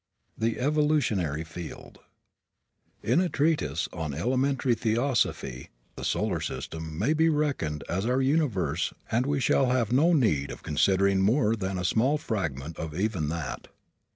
THE 0.35 0.57
EVOLUTIONARY 0.57 1.43
FIELD 1.43 1.99
In 3.03 3.21
a 3.21 3.29
treatise 3.29 3.87
on 3.93 4.15
elementary 4.15 4.73
theosophy 4.73 5.69
the 5.95 6.03
solar 6.03 6.39
system 6.41 6.97
may 6.97 7.13
be 7.13 7.29
reckoned 7.29 7.83
as 7.87 8.07
our 8.07 8.19
universe 8.19 8.95
and 9.11 9.27
we 9.27 9.39
shall 9.39 9.67
have 9.67 9.91
no 9.91 10.13
need 10.13 10.49
of 10.49 10.63
considering 10.63 11.21
more 11.21 11.55
than 11.55 11.77
a 11.77 11.85
small 11.85 12.17
fragment 12.17 12.79
of 12.79 12.99
even 12.99 13.29
that. 13.29 13.67